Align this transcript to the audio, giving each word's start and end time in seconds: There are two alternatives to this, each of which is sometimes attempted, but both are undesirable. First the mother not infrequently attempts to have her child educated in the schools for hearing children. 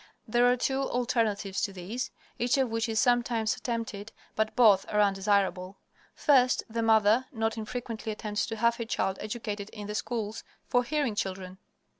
There 0.27 0.51
are 0.51 0.57
two 0.57 0.81
alternatives 0.81 1.61
to 1.61 1.71
this, 1.71 2.09
each 2.39 2.57
of 2.57 2.71
which 2.71 2.89
is 2.89 2.99
sometimes 2.99 3.55
attempted, 3.55 4.11
but 4.35 4.55
both 4.55 4.83
are 4.89 4.99
undesirable. 4.99 5.77
First 6.15 6.63
the 6.67 6.81
mother 6.81 7.27
not 7.31 7.55
infrequently 7.55 8.11
attempts 8.11 8.47
to 8.47 8.55
have 8.55 8.77
her 8.77 8.85
child 8.85 9.19
educated 9.21 9.69
in 9.69 9.85
the 9.85 9.93
schools 9.93 10.43
for 10.65 10.83
hearing 10.83 11.13
children. 11.13 11.59